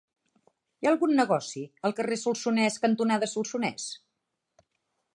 [0.45, 3.89] Hi ha algun negoci al carrer Solsonès cantonada Solsonès?